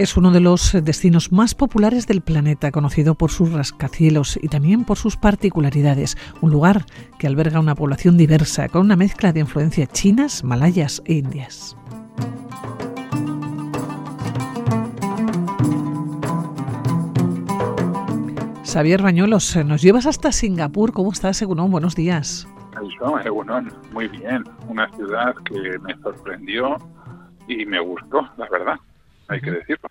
Es 0.00 0.16
uno 0.16 0.30
de 0.30 0.40
los 0.40 0.72
destinos 0.82 1.30
más 1.30 1.54
populares 1.54 2.06
del 2.06 2.22
planeta, 2.22 2.70
conocido 2.70 3.16
por 3.16 3.30
sus 3.30 3.52
rascacielos 3.52 4.38
y 4.42 4.48
también 4.48 4.84
por 4.84 4.96
sus 4.96 5.18
particularidades. 5.18 6.16
Un 6.40 6.52
lugar 6.52 6.86
que 7.18 7.26
alberga 7.26 7.60
una 7.60 7.74
población 7.74 8.16
diversa, 8.16 8.70
con 8.70 8.80
una 8.80 8.96
mezcla 8.96 9.34
de 9.34 9.40
influencias 9.40 9.92
chinas, 9.92 10.42
malayas 10.42 11.02
e 11.04 11.12
indias. 11.12 11.76
Xavier 18.64 19.02
Bañuelos, 19.02 19.54
nos 19.66 19.82
llevas 19.82 20.06
hasta 20.06 20.32
Singapur. 20.32 20.94
¿Cómo 20.94 21.12
estás, 21.12 21.42
Egunon? 21.42 21.70
Buenos 21.70 21.94
días. 21.94 22.48
Egunon, 23.22 23.70
muy 23.92 24.08
bien. 24.08 24.44
Una 24.66 24.90
ciudad 24.92 25.34
que 25.44 25.78
me 25.80 25.94
sorprendió 25.98 26.78
y 27.48 27.66
me 27.66 27.80
gustó, 27.80 28.22
la 28.38 28.48
verdad, 28.48 28.76
hay 29.28 29.42
que 29.42 29.50
decirlo. 29.50 29.89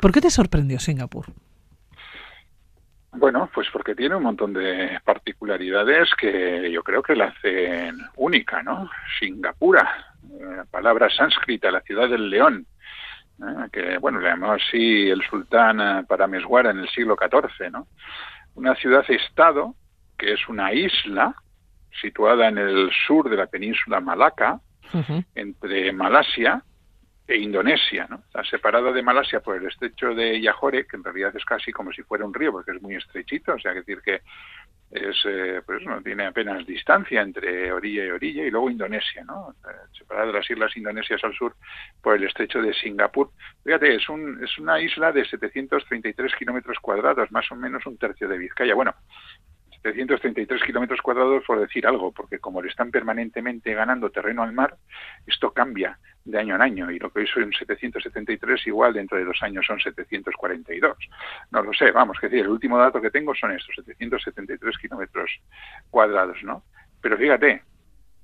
¿Por 0.00 0.12
qué 0.12 0.20
te 0.20 0.30
sorprendió 0.30 0.78
Singapur? 0.78 1.26
Bueno, 3.12 3.48
pues 3.54 3.68
porque 3.72 3.94
tiene 3.94 4.14
un 4.14 4.24
montón 4.24 4.52
de 4.52 5.00
particularidades 5.04 6.10
que 6.18 6.70
yo 6.70 6.82
creo 6.82 7.02
que 7.02 7.16
la 7.16 7.26
hacen 7.26 7.98
única, 8.16 8.62
¿no? 8.62 8.90
Singapura, 9.18 10.14
eh, 10.30 10.64
palabra 10.70 11.08
sánscrita, 11.08 11.70
la 11.70 11.80
ciudad 11.80 12.10
del 12.10 12.28
león, 12.28 12.66
¿eh? 13.40 13.68
que, 13.72 13.96
bueno, 13.98 14.20
le 14.20 14.28
llamó 14.28 14.52
así 14.52 15.08
el 15.08 15.22
sultán 15.22 15.80
eh, 15.80 16.04
Parameswara 16.06 16.70
en 16.70 16.80
el 16.80 16.88
siglo 16.90 17.16
XIV, 17.16 17.70
¿no? 17.70 17.86
Una 18.54 18.74
ciudad-estado 18.74 19.74
que 20.18 20.34
es 20.34 20.48
una 20.48 20.74
isla 20.74 21.34
situada 22.00 22.48
en 22.48 22.58
el 22.58 22.90
sur 23.06 23.30
de 23.30 23.36
la 23.36 23.46
península 23.46 24.00
Malaca, 24.00 24.60
entre 25.34 25.92
Malasia 25.92 26.62
e 27.28 27.36
Indonesia, 27.36 28.06
¿no? 28.08 28.16
Está 28.26 28.44
separada 28.44 28.92
de 28.92 29.02
Malasia 29.02 29.40
por 29.40 29.56
el 29.56 29.66
estrecho 29.66 30.14
de 30.14 30.40
Yahore, 30.40 30.86
que 30.86 30.96
en 30.96 31.04
realidad 31.04 31.34
es 31.34 31.44
casi 31.44 31.72
como 31.72 31.92
si 31.92 32.02
fuera 32.02 32.24
un 32.24 32.32
río, 32.32 32.52
porque 32.52 32.70
es 32.70 32.80
muy 32.80 32.94
estrechito, 32.94 33.54
o 33.54 33.58
sea, 33.58 33.72
que 33.72 33.80
decir 33.80 34.00
que 34.00 34.20
es, 34.92 35.16
eh, 35.26 35.60
pues 35.66 35.82
no 35.84 36.00
tiene 36.00 36.26
apenas 36.26 36.64
distancia 36.64 37.20
entre 37.20 37.72
orilla 37.72 38.06
y 38.06 38.10
orilla, 38.10 38.44
y 38.44 38.50
luego 38.50 38.70
Indonesia, 38.70 39.24
¿no? 39.24 39.54
Separada 39.98 40.28
de 40.28 40.32
las 40.34 40.48
islas 40.48 40.76
indonesias 40.76 41.22
al 41.24 41.34
sur 41.34 41.56
por 42.00 42.14
el 42.14 42.24
estrecho 42.24 42.62
de 42.62 42.72
Singapur. 42.72 43.30
Fíjate, 43.64 43.96
es, 43.96 44.08
un, 44.08 44.42
es 44.44 44.56
una 44.58 44.80
isla 44.80 45.10
de 45.10 45.24
733 45.24 46.32
kilómetros 46.36 46.78
cuadrados, 46.78 47.32
más 47.32 47.50
o 47.50 47.56
menos 47.56 47.84
un 47.86 47.98
tercio 47.98 48.28
de 48.28 48.38
Vizcaya. 48.38 48.74
Bueno, 48.74 48.94
733 49.82 50.62
kilómetros 50.62 51.00
cuadrados 51.02 51.42
por 51.44 51.58
decir 51.58 51.88
algo, 51.88 52.12
porque 52.12 52.38
como 52.38 52.62
le 52.62 52.68
están 52.68 52.92
permanentemente 52.92 53.74
ganando 53.74 54.10
terreno 54.10 54.44
al 54.44 54.52
mar, 54.52 54.76
esto 55.26 55.52
cambia 55.52 55.98
de 56.26 56.38
año 56.38 56.56
en 56.56 56.62
año 56.62 56.90
y 56.90 56.98
lo 56.98 57.10
que 57.10 57.20
hoy 57.20 57.26
son 57.26 57.52
773 57.52 58.66
igual 58.66 58.92
dentro 58.92 59.16
de 59.16 59.24
dos 59.24 59.38
años 59.42 59.64
son 59.66 59.78
742. 59.78 60.96
No 61.52 61.62
lo 61.62 61.72
sé, 61.72 61.92
vamos, 61.92 62.18
que 62.20 62.28
decir, 62.28 62.44
el 62.44 62.50
último 62.50 62.78
dato 62.78 63.00
que 63.00 63.10
tengo 63.10 63.34
son 63.34 63.52
estos 63.52 63.74
773 63.76 64.78
kilómetros 64.78 65.30
cuadrados, 65.88 66.42
¿no? 66.42 66.64
Pero 67.00 67.16
fíjate, 67.16 67.62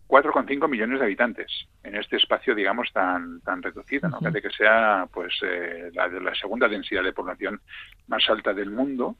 4,5 0.08 0.68
millones 0.68 0.98
de 0.98 1.06
habitantes 1.06 1.68
en 1.84 1.96
este 1.96 2.16
espacio, 2.16 2.54
digamos, 2.54 2.92
tan 2.92 3.40
tan 3.40 3.62
reducido, 3.62 4.08
¿no? 4.08 4.18
que 4.20 4.50
sea, 4.50 5.06
pues, 5.12 5.32
eh, 5.42 5.90
la, 5.94 6.08
la 6.08 6.34
segunda 6.34 6.68
densidad 6.68 7.04
de 7.04 7.12
población 7.12 7.60
más 8.08 8.28
alta 8.28 8.52
del 8.52 8.70
mundo 8.70 9.16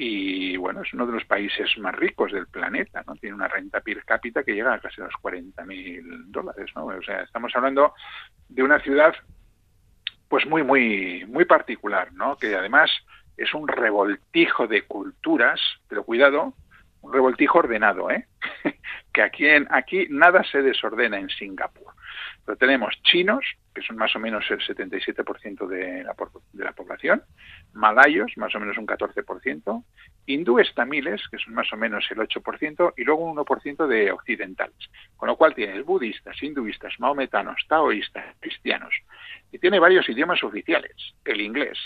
y 0.00 0.56
bueno, 0.56 0.82
es 0.82 0.94
uno 0.94 1.06
de 1.06 1.12
los 1.12 1.24
países 1.24 1.76
más 1.78 1.92
ricos 1.94 2.30
del 2.30 2.46
planeta, 2.46 3.02
¿no? 3.04 3.16
Tiene 3.16 3.34
una 3.34 3.48
renta 3.48 3.80
per 3.80 4.04
cápita 4.04 4.44
que 4.44 4.54
llega 4.54 4.72
a 4.72 4.78
casi 4.78 5.00
los 5.00 5.14
40 5.20 5.64
mil 5.64 6.30
dólares, 6.30 6.70
¿no? 6.76 6.86
O 6.86 7.02
sea, 7.02 7.22
estamos 7.22 7.50
hablando 7.56 7.94
de 8.48 8.62
una 8.62 8.78
ciudad 8.78 9.12
pues 10.28 10.46
muy, 10.46 10.62
muy, 10.62 11.24
muy 11.26 11.44
particular, 11.46 12.12
¿no? 12.12 12.36
Que 12.36 12.54
además 12.54 12.90
es 13.36 13.52
un 13.54 13.66
revoltijo 13.66 14.68
de 14.68 14.82
culturas, 14.82 15.60
pero 15.88 16.04
cuidado, 16.04 16.54
un 17.00 17.12
revoltijo 17.12 17.58
ordenado, 17.58 18.08
¿eh? 18.10 18.28
que 19.12 19.22
aquí, 19.22 19.48
en, 19.48 19.66
aquí 19.70 20.06
nada 20.10 20.44
se 20.44 20.62
desordena 20.62 21.18
en 21.18 21.28
Singapur. 21.28 21.92
Pero 22.44 22.56
tenemos 22.56 22.94
chinos, 23.02 23.44
que 23.74 23.82
son 23.82 23.96
más 23.96 24.14
o 24.14 24.20
menos 24.20 24.48
el 24.50 24.60
77% 24.60 25.66
de 25.66 26.04
la, 26.04 26.14
de 26.52 26.64
la 26.64 26.72
población, 26.72 27.22
malayos, 27.78 28.32
más 28.36 28.54
o 28.54 28.60
menos 28.60 28.76
un 28.76 28.86
14%, 28.86 29.84
hindúes 30.26 30.74
tamiles, 30.74 31.22
que 31.30 31.38
son 31.38 31.54
más 31.54 31.72
o 31.72 31.76
menos 31.76 32.04
el 32.10 32.18
8%, 32.18 32.94
y 32.96 33.04
luego 33.04 33.24
un 33.24 33.36
1% 33.36 33.86
de 33.86 34.12
occidentales. 34.12 34.76
Con 35.16 35.28
lo 35.28 35.36
cual 35.36 35.54
tienes 35.54 35.84
budistas, 35.84 36.42
hinduistas, 36.42 36.94
maometanos, 36.98 37.64
taoístas, 37.68 38.24
cristianos. 38.40 38.94
Y 39.52 39.58
tiene 39.58 39.78
varios 39.78 40.08
idiomas 40.08 40.42
oficiales, 40.42 40.94
el 41.24 41.40
inglés, 41.40 41.78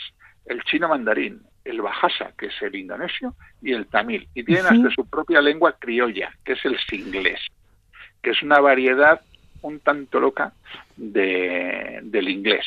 el 0.47 0.63
chino 0.65 0.89
mandarín, 0.89 1.43
el 1.65 1.81
bahasa, 1.81 2.33
que 2.37 2.47
es 2.47 2.63
el 2.63 2.75
indonesio, 2.75 3.35
y 3.61 3.73
el 3.73 3.87
tamil. 3.87 4.29
Y 4.35 4.43
tienen 4.43 4.67
hasta 4.67 4.91
su 4.91 5.09
propia 5.09 5.41
lengua 5.41 5.77
criolla, 5.79 6.33
que 6.45 6.55
es 6.55 6.65
el 6.65 6.79
singlés, 6.79 7.41
que 8.23 8.31
es 8.31 8.43
una 8.43 8.61
variedad 8.61 9.21
un 9.63 9.79
tanto 9.79 10.19
loca 10.19 10.53
de, 10.97 12.01
del 12.03 12.29
inglés. 12.29 12.67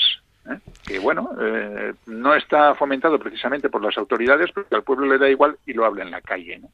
¿Eh? 0.50 0.60
Que 0.86 1.00
bueno, 1.00 1.32
eh, 1.42 1.94
no 2.08 2.36
está 2.36 2.76
fomentado 2.76 3.20
precisamente 3.20 3.70
por 3.70 3.84
las 3.84 3.98
autoridades, 3.98 4.52
porque 4.52 4.76
al 4.76 4.84
pueblo 4.84 5.08
le 5.08 5.18
da 5.18 5.30
igual 5.30 5.58
y 5.66 5.74
lo 5.74 5.86
habla 5.86 6.04
en 6.04 6.12
la 6.12 6.22
calle. 6.22 6.60
¿no? 6.60 6.70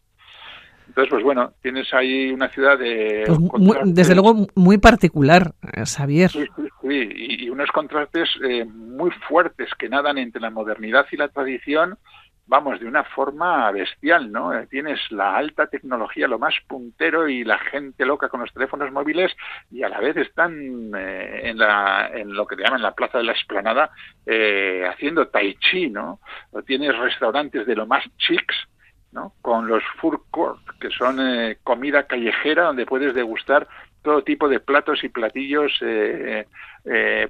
Entonces, 0.88 1.10
pues 1.10 1.24
bueno, 1.24 1.54
tienes 1.62 1.94
ahí 1.94 2.32
una 2.32 2.50
ciudad 2.50 2.78
de... 2.78 3.24
Pues 3.28 3.80
desde 3.86 4.14
luego 4.14 4.48
muy 4.56 4.78
particular, 4.78 5.54
eh, 5.74 5.84
Xavier. 5.86 6.30
Sí, 6.32 6.46
sí, 6.82 6.90
y, 6.90 7.46
y, 7.46 7.50
unos 7.50 7.72
contrastes 7.72 8.30
muy 8.68 9.12
fuertes 9.28 9.70
que 9.78 9.90
nadan 9.90 10.18
entre 10.18 10.42
la 10.42 10.50
modernidad 10.50 11.06
y 11.12 11.18
la 11.18 11.30
tradición 11.30 11.98
vamos, 12.52 12.82
de 12.82 12.86
una 12.86 13.06
forma 13.06 13.72
bestial, 13.72 14.30
¿no? 14.30 14.54
Eh, 14.54 14.68
tienes 14.70 15.00
la 15.10 15.38
alta 15.38 15.68
tecnología, 15.68 16.28
lo 16.28 16.38
más 16.38 16.54
puntero 16.68 17.30
y 17.30 17.46
la 17.46 17.58
gente 17.58 18.06
loca 18.06 18.28
con 18.28 18.42
los 18.42 18.52
teléfonos 18.52 18.92
móviles 18.92 19.32
y 19.72 19.84
a 19.84 19.90
la 19.90 20.02
vez 20.02 20.18
están 20.18 20.92
eh, 20.94 21.44
en, 21.46 21.58
la, 21.58 22.12
en 22.14 22.34
lo 22.34 22.46
que 22.46 22.58
te 22.58 22.64
llaman 22.64 22.82
la 22.82 22.94
Plaza 22.94 23.20
de 23.20 23.24
la 23.24 23.32
Esplanada 23.32 23.92
eh, 24.26 24.86
haciendo 24.86 25.30
tai 25.30 25.56
chi, 25.62 25.90
¿no? 25.90 26.20
Tienes 26.68 26.98
restaurantes 26.98 27.66
de 27.66 27.74
lo 27.74 27.88
más 27.88 28.04
chics, 28.18 28.68
¿no? 29.14 29.34
Con 29.42 29.70
los 29.70 29.82
food 30.02 30.20
court, 30.30 30.60
que 30.82 30.90
son 30.90 31.20
comida 31.64 32.04
callejera 32.06 32.64
donde 32.64 32.86
puedes 32.86 33.14
degustar 33.14 33.66
todo 34.04 34.26
tipo 34.26 34.50
de 34.50 34.60
platos 34.60 35.06
y 35.06 35.10
platillos 35.10 35.72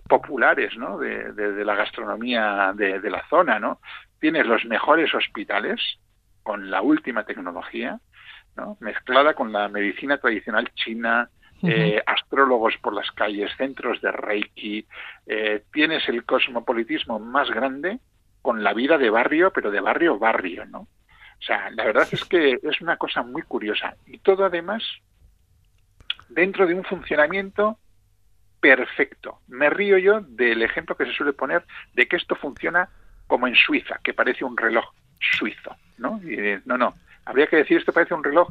populares, 0.09 0.75
¿no? 0.77 0.97
De, 0.97 1.31
de, 1.33 1.63
la 1.63 1.75
gastronomía 1.75 2.73
de, 2.73 2.99
de, 2.99 3.09
la 3.11 3.23
zona, 3.29 3.59
¿no? 3.59 3.79
Tienes 4.21 4.45
los 4.45 4.63
mejores 4.65 5.13
hospitales 5.13 5.81
con 6.43 6.71
la 6.71 6.81
última 6.81 7.25
tecnología, 7.25 7.99
¿no? 8.55 8.77
mezclada 8.79 9.33
con 9.33 9.51
la 9.51 9.67
medicina 9.67 10.17
tradicional 10.17 10.71
china, 10.75 11.29
eh, 11.63 12.01
astrólogos 12.05 12.75
por 12.81 12.93
las 12.93 13.11
calles, 13.11 13.51
centros 13.57 14.01
de 14.01 14.11
Reiki, 14.11 14.87
eh, 15.27 15.63
tienes 15.71 16.07
el 16.07 16.23
cosmopolitismo 16.23 17.19
más 17.19 17.51
grande 17.51 17.99
con 18.41 18.63
la 18.63 18.73
vida 18.73 18.97
de 18.97 19.09
barrio, 19.11 19.51
pero 19.51 19.69
de 19.69 19.79
barrio 19.79 20.17
barrio, 20.17 20.65
¿no? 20.65 20.79
O 20.79 21.43
sea, 21.43 21.69
la 21.71 21.85
verdad 21.85 22.07
es 22.11 22.23
que 22.25 22.59
es 22.61 22.81
una 22.81 22.97
cosa 22.97 23.21
muy 23.23 23.43
curiosa 23.43 23.95
y 24.07 24.19
todo 24.19 24.45
además 24.45 24.83
dentro 26.29 26.65
de 26.65 26.73
un 26.73 26.83
funcionamiento 26.83 27.77
perfecto. 28.59 29.39
Me 29.47 29.69
río 29.69 29.97
yo 29.97 30.21
del 30.21 30.61
ejemplo 30.61 30.95
que 30.95 31.05
se 31.05 31.13
suele 31.13 31.33
poner 31.33 31.65
de 31.93 32.07
que 32.07 32.15
esto 32.15 32.35
funciona 32.35 32.89
como 33.31 33.47
en 33.47 33.55
Suiza, 33.55 33.97
que 34.03 34.13
parece 34.13 34.43
un 34.43 34.57
reloj 34.57 34.83
suizo, 35.37 35.73
¿no? 35.99 36.19
Y, 36.21 36.59
no, 36.65 36.77
no, 36.77 36.95
habría 37.23 37.47
que 37.47 37.55
decir 37.55 37.77
esto 37.77 37.93
parece 37.93 38.13
un 38.13 38.25
reloj 38.25 38.49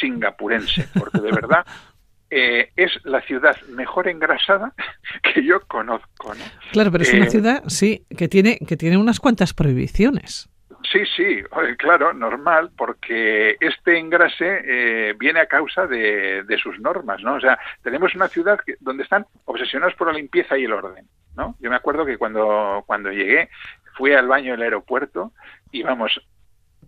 singapurense, 0.00 0.88
porque 0.98 1.18
de 1.20 1.30
verdad 1.30 1.66
eh, 2.30 2.70
es 2.74 2.92
la 3.04 3.20
ciudad 3.20 3.54
mejor 3.68 4.08
engrasada 4.08 4.72
que 5.34 5.44
yo 5.44 5.60
conozco, 5.66 6.32
¿no? 6.32 6.44
Claro, 6.72 6.90
pero 6.90 7.04
es 7.04 7.12
una 7.12 7.26
eh, 7.26 7.30
ciudad, 7.30 7.62
sí, 7.66 8.06
que 8.16 8.26
tiene, 8.26 8.58
que 8.66 8.78
tiene 8.78 8.96
unas 8.96 9.20
cuantas 9.20 9.52
prohibiciones. 9.52 10.48
Sí, 10.90 11.00
sí, 11.14 11.42
claro, 11.76 12.14
normal, 12.14 12.70
porque 12.74 13.56
este 13.60 13.98
engrase 13.98 14.62
eh, 14.64 15.14
viene 15.18 15.40
a 15.40 15.46
causa 15.46 15.86
de, 15.86 16.42
de, 16.42 16.56
sus 16.56 16.80
normas, 16.80 17.22
¿no? 17.22 17.34
O 17.34 17.40
sea, 17.40 17.58
tenemos 17.82 18.14
una 18.14 18.28
ciudad 18.28 18.58
donde 18.80 19.02
están 19.02 19.26
obsesionados 19.44 19.94
por 19.94 20.06
la 20.08 20.14
limpieza 20.14 20.56
y 20.56 20.64
el 20.64 20.72
orden, 20.72 21.06
¿no? 21.36 21.54
Yo 21.60 21.70
me 21.70 21.76
acuerdo 21.76 22.04
que 22.04 22.18
cuando, 22.18 22.82
cuando 22.86 23.10
llegué 23.10 23.48
fui 23.96 24.12
al 24.12 24.28
baño 24.28 24.52
del 24.52 24.62
aeropuerto 24.62 25.32
y 25.70 25.82
vamos, 25.82 26.20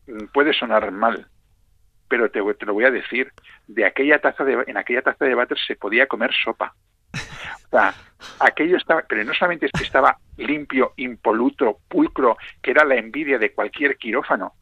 mm, 0.06 0.26
puede 0.32 0.52
sonar 0.52 0.90
mal, 0.90 1.26
pero 2.08 2.30
te, 2.30 2.40
te, 2.54 2.66
lo 2.66 2.74
voy 2.74 2.84
a 2.84 2.90
decir, 2.90 3.32
de 3.66 3.84
aquella 3.84 4.20
taza 4.20 4.44
de, 4.44 4.64
en 4.66 4.76
aquella 4.76 5.02
taza 5.02 5.24
de 5.24 5.34
váter 5.34 5.58
se 5.58 5.76
podía 5.76 6.06
comer 6.06 6.32
sopa. 6.32 6.74
O 7.66 7.68
sea, 7.70 7.94
aquello 8.40 8.76
estaba, 8.76 9.02
pero 9.08 9.24
no 9.24 9.34
solamente 9.34 9.66
es 9.66 9.72
que 9.72 9.84
estaba 9.84 10.18
limpio, 10.36 10.92
impoluto, 10.96 11.78
pulcro, 11.88 12.36
que 12.62 12.70
era 12.70 12.84
la 12.84 12.96
envidia 12.96 13.38
de 13.38 13.52
cualquier 13.52 13.96
quirófano. 13.96 14.54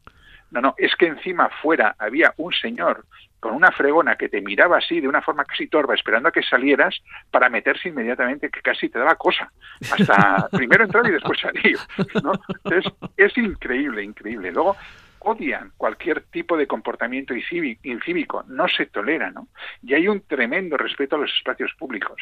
No, 0.53 0.61
no, 0.61 0.75
es 0.77 0.95
que 0.95 1.07
encima 1.07 1.49
fuera 1.61 1.95
había 1.97 2.33
un 2.37 2.53
señor 2.53 3.05
con 3.39 3.53
una 3.53 3.71
fregona 3.71 4.15
que 4.15 4.29
te 4.29 4.39
miraba 4.39 4.77
así 4.77 5.01
de 5.01 5.07
una 5.07 5.21
forma 5.21 5.43
casi 5.43 5.67
torva, 5.67 5.95
esperando 5.95 6.29
a 6.29 6.31
que 6.31 6.43
salieras 6.43 6.95
para 7.29 7.49
meterse 7.49 7.89
inmediatamente, 7.89 8.49
que 8.49 8.61
casi 8.61 8.87
te 8.87 8.99
daba 8.99 9.15
cosa. 9.15 9.51
Hasta 9.91 10.47
primero 10.51 10.85
entrar 10.85 11.05
y 11.07 11.11
después 11.11 11.39
salir. 11.41 11.77
¿no? 12.23 12.33
es 13.17 13.37
increíble, 13.37 14.03
increíble. 14.03 14.51
Luego, 14.51 14.77
odian 15.23 15.71
cualquier 15.75 16.21
tipo 16.25 16.55
de 16.55 16.67
comportamiento 16.67 17.33
incívico, 17.33 18.43
no 18.47 18.67
se 18.67 18.85
tolera, 18.85 19.31
¿no? 19.31 19.47
Y 19.81 19.93
hay 19.93 20.07
un 20.07 20.21
tremendo 20.21 20.77
respeto 20.77 21.15
a 21.15 21.19
los 21.19 21.35
espacios 21.35 21.73
públicos. 21.77 22.21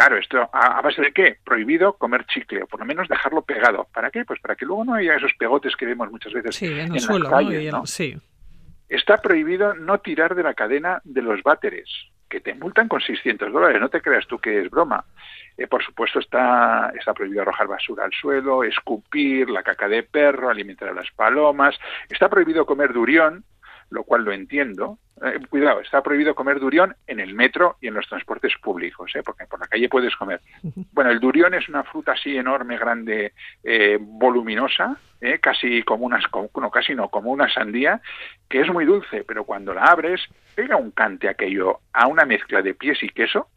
Claro, 0.00 0.16
esto 0.16 0.48
a, 0.50 0.80
base 0.80 1.02
de 1.02 1.12
qué? 1.12 1.36
Prohibido 1.44 1.92
comer 1.92 2.24
chicle, 2.24 2.62
o 2.62 2.66
por 2.66 2.80
lo 2.80 2.86
menos 2.86 3.06
dejarlo 3.06 3.42
pegado. 3.42 3.86
¿Para 3.92 4.10
qué? 4.10 4.24
Pues 4.24 4.40
para 4.40 4.56
que 4.56 4.64
luego 4.64 4.82
no 4.82 4.94
haya 4.94 5.16
esos 5.16 5.34
pegotes 5.34 5.76
que 5.76 5.84
vemos 5.84 6.10
muchas 6.10 6.32
veces 6.32 6.62
en, 6.62 6.94
el 6.94 7.00
suelo, 7.00 7.84
Sí. 7.84 8.16
Está 8.88 9.18
prohibido 9.18 9.74
no 9.74 9.98
tirar 9.98 10.34
de 10.34 10.42
la 10.42 10.54
cadena 10.54 11.02
de 11.04 11.20
los 11.20 11.42
váteres, 11.42 11.86
que 12.30 12.40
te 12.40 12.54
multan 12.54 12.88
con 12.88 13.02
600 13.02 13.52
dólares. 13.52 13.78
No 13.78 13.90
te 13.90 14.00
creas 14.00 14.26
tú 14.26 14.38
que 14.38 14.62
es 14.62 14.70
broma. 14.70 15.04
Eh, 15.58 15.66
por 15.66 15.84
supuesto, 15.84 16.18
está, 16.18 16.90
está 16.98 17.12
prohibido 17.12 17.42
arrojar 17.42 17.66
basura 17.66 18.06
al 18.06 18.12
suelo, 18.12 18.64
escupir, 18.64 19.50
la 19.50 19.62
caca 19.62 19.86
de 19.86 20.02
perro, 20.02 20.48
alimentar 20.48 20.88
a 20.88 20.94
las 20.94 21.10
palomas. 21.10 21.78
Está 22.08 22.30
prohibido 22.30 22.64
comer 22.64 22.94
durión, 22.94 23.44
lo 23.90 24.04
cual 24.04 24.24
lo 24.24 24.32
entiendo. 24.32 24.98
Eh, 25.22 25.38
cuidado, 25.50 25.80
está 25.80 26.02
prohibido 26.02 26.34
comer 26.34 26.58
durión 26.60 26.94
en 27.06 27.20
el 27.20 27.34
metro 27.34 27.76
y 27.80 27.88
en 27.88 27.94
los 27.94 28.08
transportes 28.08 28.54
públicos, 28.62 29.10
¿eh? 29.14 29.22
porque 29.22 29.46
por 29.46 29.60
la 29.60 29.66
calle 29.66 29.88
puedes 29.88 30.16
comer. 30.16 30.40
Bueno, 30.92 31.10
el 31.10 31.20
durión 31.20 31.54
es 31.54 31.68
una 31.68 31.82
fruta 31.84 32.12
así 32.12 32.36
enorme, 32.36 32.76
grande, 32.76 33.32
eh, 33.62 33.98
voluminosa, 34.00 34.96
¿eh? 35.20 35.38
casi 35.38 35.82
como 35.82 36.04
unas, 36.04 36.24
no, 36.32 36.70
casi 36.70 36.94
no, 36.94 37.08
como 37.08 37.30
una 37.30 37.52
sandía, 37.52 38.00
que 38.48 38.60
es 38.60 38.70
muy 38.70 38.84
dulce, 38.84 39.24
pero 39.24 39.44
cuando 39.44 39.72
la 39.72 39.84
abres 39.84 40.20
pega 40.54 40.76
un 40.76 40.90
cante 40.90 41.28
aquello 41.28 41.80
a 41.92 42.06
una 42.06 42.24
mezcla 42.24 42.60
de 42.60 42.74
pies 42.74 43.02
y 43.02 43.08
queso 43.08 43.48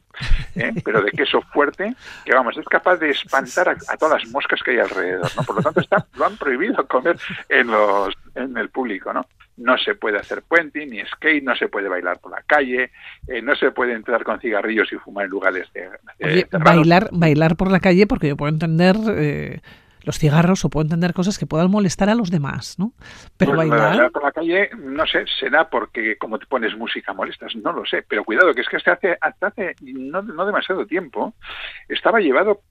¿eh? 0.55 0.73
pero 0.85 1.01
de 1.01 1.11
queso 1.11 1.41
fuerte, 1.53 1.95
que 2.25 2.33
vamos, 2.33 2.57
es 2.57 2.65
capaz 2.65 2.97
de 2.97 3.11
espantar 3.11 3.69
a, 3.69 3.97
todas 3.97 4.23
las 4.23 4.31
moscas 4.31 4.61
que 4.63 4.71
hay 4.71 4.79
alrededor, 4.79 5.29
¿no? 5.35 5.43
Por 5.43 5.55
lo 5.57 5.61
tanto, 5.61 5.79
está, 5.79 6.05
lo 6.15 6.25
han 6.25 6.37
prohibido 6.37 6.85
comer 6.87 7.17
en, 7.49 7.67
los, 7.67 8.13
en 8.35 8.57
el 8.57 8.69
público, 8.69 9.13
¿no? 9.13 9.25
No 9.57 9.77
se 9.77 9.95
puede 9.95 10.17
hacer 10.17 10.41
puente 10.41 10.85
ni 10.85 10.99
skate, 11.05 11.43
no 11.43 11.55
se 11.55 11.67
puede 11.67 11.87
bailar 11.87 12.19
por 12.19 12.31
la 12.31 12.41
calle, 12.41 12.91
eh, 13.27 13.41
no 13.41 13.55
se 13.55 13.71
puede 13.71 13.93
entrar 13.93 14.23
con 14.23 14.39
cigarrillos 14.39 14.91
y 14.91 14.95
fumar 14.97 15.25
en 15.25 15.31
lugares 15.31 15.67
de... 15.73 16.47
bailar, 16.51 17.09
bailar 17.11 17.55
por 17.55 17.71
la 17.71 17.79
calle, 17.79 18.07
porque 18.07 18.29
yo 18.29 18.37
puedo 18.37 18.51
entender... 18.51 18.95
Eh 19.15 19.61
los 20.03 20.19
cigarros 20.19 20.63
o 20.65 20.69
puedo 20.69 20.83
entender 20.83 21.13
cosas 21.13 21.37
que 21.37 21.45
puedan 21.45 21.71
molestar 21.71 22.09
a 22.09 22.15
los 22.15 22.29
demás, 22.29 22.77
¿no? 22.77 22.93
Pero 23.37 23.55
pues 23.55 23.69
bailar... 23.69 24.11
por 24.11 24.23
la 24.23 24.31
calle, 24.31 24.69
no 24.77 25.05
sé, 25.05 25.25
será 25.39 25.69
porque 25.69 26.17
como 26.17 26.39
te 26.39 26.45
pones 26.45 26.77
música 26.77 27.13
molestas, 27.13 27.55
no 27.55 27.71
lo 27.71 27.85
sé, 27.85 28.03
pero 28.07 28.23
cuidado, 28.23 28.53
que 28.53 28.61
es 28.61 28.69
que 28.69 28.77
hasta 28.77 28.93
hace, 28.93 29.17
hasta 29.19 29.47
hace 29.47 29.75
no, 29.81 30.21
no 30.21 30.45
demasiado 30.45 30.85
tiempo 30.85 31.33
estaba 31.87 32.19
llevado 32.19 32.61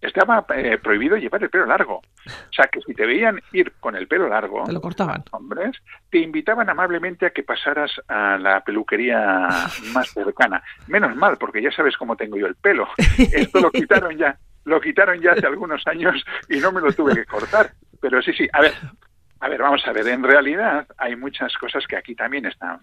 estaba 0.00 0.44
eh, 0.56 0.78
prohibido 0.78 1.16
llevar 1.16 1.42
el 1.42 1.50
pelo 1.50 1.66
largo. 1.66 1.96
O 1.96 2.52
sea, 2.52 2.66
que 2.66 2.80
si 2.80 2.94
te 2.94 3.06
veían 3.06 3.40
ir 3.52 3.72
con 3.80 3.96
el 3.96 4.08
pelo 4.08 4.28
largo, 4.28 4.64
te 4.64 4.72
lo 4.72 4.80
cortaban. 4.80 5.24
Hombres, 5.32 5.76
te 6.10 6.18
invitaban 6.18 6.68
amablemente 6.70 7.26
a 7.26 7.30
que 7.30 7.42
pasaras 7.42 7.92
a 8.08 8.38
la 8.38 8.60
peluquería 8.62 9.48
más 9.92 10.10
cercana. 10.10 10.62
Menos 10.86 11.14
mal, 11.16 11.36
porque 11.38 11.62
ya 11.62 11.70
sabes 11.70 11.96
cómo 11.96 12.16
tengo 12.16 12.36
yo 12.36 12.46
el 12.46 12.56
pelo. 12.56 12.88
Esto 13.18 13.60
lo 13.60 13.70
quitaron 13.70 14.16
ya 14.16 14.36
lo 14.64 14.80
quitaron 14.80 15.20
ya 15.20 15.32
hace 15.32 15.46
algunos 15.46 15.86
años 15.86 16.22
y 16.48 16.58
no 16.58 16.70
me 16.70 16.80
lo 16.80 16.92
tuve 16.92 17.14
que 17.14 17.24
cortar. 17.24 17.72
Pero 18.00 18.22
sí, 18.22 18.32
sí, 18.32 18.48
a 18.52 18.60
ver, 18.60 18.74
a 19.40 19.48
ver, 19.48 19.60
vamos 19.60 19.82
a 19.86 19.92
ver, 19.92 20.06
en 20.08 20.22
realidad 20.22 20.86
hay 20.98 21.16
muchas 21.16 21.56
cosas 21.56 21.86
que 21.86 21.96
aquí 21.96 22.14
también 22.14 22.46
están, 22.46 22.78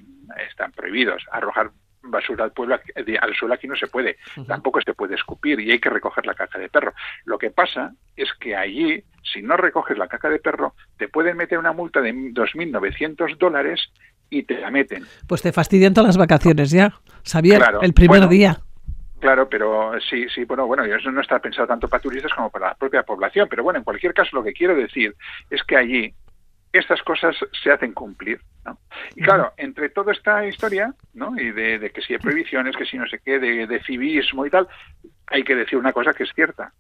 están 0.50 0.72
prohibidos. 0.72 1.24
Arrojar 1.32 1.72
basura 2.10 2.46
al 2.46 2.52
pueblo 2.52 2.76
al 2.76 3.36
suelo 3.36 3.54
aquí 3.54 3.68
no 3.68 3.76
se 3.76 3.88
puede, 3.88 4.18
tampoco 4.48 4.82
se 4.82 4.94
puede 4.94 5.16
escupir 5.16 5.60
y 5.60 5.72
hay 5.72 5.80
que 5.80 5.90
recoger 5.90 6.26
la 6.26 6.34
caca 6.34 6.60
de 6.60 6.70
perro. 6.70 6.94
Lo 7.26 7.38
que 7.38 7.52
pasa 7.52 7.94
es 8.16 8.30
que 8.40 8.56
allí, 8.56 9.04
si 9.24 9.42
no 9.42 9.58
recoges 9.58 9.98
la 9.98 10.08
caca 10.08 10.30
de 10.30 10.40
perro, 10.40 10.74
te 10.98 11.08
pueden 11.08 11.38
meter 11.38 11.58
una 11.58 11.74
multa 11.74 12.02
de 12.02 12.14
2.900 12.14 13.38
dólares 13.38 13.82
y 14.30 14.44
te 14.44 14.60
la 14.60 14.72
meten. 14.72 15.06
Pues 15.28 15.42
te 15.42 15.52
fastidian 15.52 15.94
todas 15.94 16.08
las 16.08 16.18
vacaciones 16.18 16.72
ya, 16.72 16.94
Xavier, 17.24 17.62
el 17.82 17.94
primer 17.94 18.28
día. 18.28 18.60
Claro, 19.20 19.50
pero 19.50 19.94
sí, 20.00 20.28
sí, 20.30 20.44
bueno, 20.44 20.68
bueno, 20.68 20.84
eso 20.84 21.12
no 21.12 21.22
está 21.22 21.40
pensado 21.40 21.68
tanto 21.68 21.88
para 21.88 22.02
turistas 22.02 22.32
como 22.34 22.52
para 22.52 22.68
la 22.68 22.76
propia 22.76 23.02
población, 23.02 23.48
pero 23.50 23.64
bueno, 23.64 23.80
en 23.80 23.84
cualquier 23.84 24.14
caso 24.14 24.36
lo 24.36 24.44
que 24.44 24.54
quiero 24.54 24.76
decir 24.76 25.16
es 25.50 25.64
que 25.64 25.76
allí 25.76 26.14
estas 26.78 27.02
cosas 27.04 27.36
se 27.64 27.72
hacen 27.72 27.94
cumplir, 27.94 28.42
¿no? 28.66 28.78
Y 29.16 29.22
claro, 29.22 29.54
entre 29.58 29.90
toda 29.90 30.12
esta 30.12 30.46
historia, 30.46 30.94
¿no? 31.14 31.40
Y 31.40 31.52
de, 31.52 31.92
que 31.92 32.02
si 32.02 32.14
hay 32.14 32.20
prohibiciones, 32.20 32.76
que 32.76 32.86
si 32.86 32.98
no 32.98 33.08
sé 33.08 33.20
qué, 33.24 33.40
de, 33.40 33.68
de 33.68 33.84
civismo 33.84 34.46
y 34.46 34.50
tal, 34.50 34.68
hay 35.28 35.44
que 35.44 35.56
decir 35.56 35.78
una 35.78 35.94
cosa 35.94 36.14
que 36.14 36.24
es 36.24 36.32
cierta, 36.34 36.74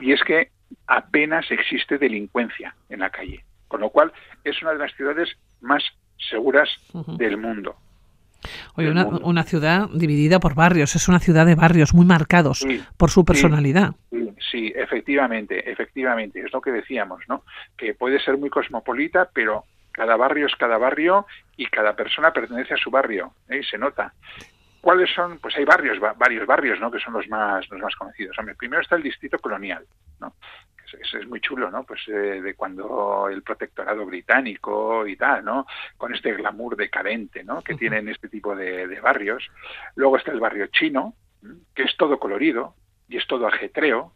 y 0.00 0.12
es 0.12 0.22
que 0.22 0.50
apenas 0.86 1.50
existe 1.50 1.98
delincuencia 1.98 2.74
en 2.88 3.00
la 3.00 3.10
calle, 3.10 3.44
con 3.68 3.80
lo 3.80 3.90
cual 3.90 4.12
es 4.44 4.60
una 4.62 4.72
de 4.72 4.78
las 4.78 4.94
ciudades 4.94 5.28
más 5.60 5.82
seguras 6.16 6.68
del 7.16 7.36
mundo. 7.36 7.76
Oye, 8.74 8.90
una, 8.90 9.42
ciudad 9.42 9.88
dividida 9.92 10.38
por 10.38 10.54
barrios, 10.54 10.94
es 10.94 11.08
una 11.08 11.18
ciudad 11.18 11.46
de 11.46 11.54
barrios 11.54 11.94
muy 11.94 12.06
marcados 12.06 12.66
por 12.96 13.10
su 13.10 13.24
personalidad. 13.24 13.94
Sí, 14.50 14.72
efectivamente, 14.74 15.70
efectivamente, 15.70 16.40
es 16.40 16.52
lo 16.52 16.60
que 16.60 16.70
decíamos, 16.70 17.20
¿no? 17.28 17.44
Que 17.76 17.94
puede 17.94 18.20
ser 18.20 18.38
muy 18.38 18.50
cosmopolita, 18.50 19.28
pero 19.32 19.64
cada 19.92 20.16
barrio 20.16 20.46
es 20.46 20.54
cada 20.54 20.78
barrio 20.78 21.26
y 21.56 21.66
cada 21.66 21.94
persona 21.96 22.32
pertenece 22.32 22.74
a 22.74 22.76
su 22.76 22.90
barrio, 22.90 23.32
¿eh? 23.48 23.62
se 23.68 23.76
nota. 23.76 24.14
¿Cuáles 24.80 25.10
son? 25.12 25.38
Pues 25.40 25.56
hay 25.56 25.64
barrios, 25.64 25.98
varios 26.16 26.46
barrios, 26.46 26.78
¿no? 26.80 26.90
Que 26.90 27.00
son 27.00 27.12
los 27.12 27.28
más, 27.28 27.68
los 27.68 27.80
más 27.80 27.96
conocidos. 27.96 28.38
Hombre, 28.38 28.54
primero 28.54 28.80
está 28.80 28.94
el 28.94 29.02
distrito 29.02 29.38
colonial, 29.38 29.84
¿no? 30.20 30.34
Es, 30.94 31.26
muy 31.26 31.40
chulo, 31.40 31.70
¿no? 31.70 31.84
Pues 31.84 32.00
eh, 32.08 32.40
de 32.40 32.54
cuando 32.54 33.28
el 33.28 33.42
protectorado 33.42 34.04
británico 34.06 35.06
y 35.06 35.16
tal, 35.16 35.44
¿no? 35.44 35.66
Con 35.96 36.14
este 36.14 36.32
glamour 36.32 36.76
decadente, 36.76 37.44
¿no? 37.44 37.62
Que 37.62 37.74
tienen 37.74 38.08
este 38.08 38.28
tipo 38.28 38.54
de, 38.54 39.00
barrios. 39.00 39.48
Luego 39.94 40.16
está 40.16 40.32
el 40.32 40.40
barrio 40.40 40.66
chino, 40.68 41.14
que 41.74 41.84
es 41.84 41.96
todo 41.96 42.18
colorido 42.18 42.74
y 43.08 43.16
es 43.16 43.26
todo 43.26 43.46
ajetreo. 43.46 44.12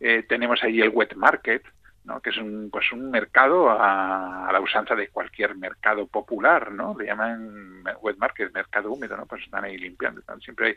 Eh, 0.00 0.24
tenemos 0.28 0.62
ahí 0.62 0.80
el 0.80 0.90
wet 0.90 1.14
market, 1.14 1.62
¿no? 2.04 2.20
que 2.20 2.30
es 2.30 2.36
un, 2.36 2.68
pues 2.70 2.90
un 2.92 3.10
mercado 3.10 3.70
a, 3.70 4.50
la 4.52 4.60
usanza 4.60 4.94
de 4.94 5.08
cualquier 5.08 5.54
mercado 5.56 6.06
popular, 6.06 6.72
¿no? 6.72 6.94
Le 6.98 7.06
llaman 7.06 7.82
wet 8.00 8.16
market, 8.18 8.52
mercado 8.52 8.92
húmedo, 8.92 9.16
¿no? 9.16 9.26
Pues 9.26 9.42
están 9.44 9.64
ahí 9.64 9.78
limpiando, 9.78 10.20
siempre 10.40 10.66
hay, 10.68 10.76